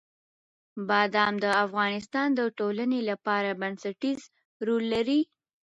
[0.87, 4.21] بادام د افغانستان د ټولنې لپاره بنسټيز
[4.67, 5.21] رول لري.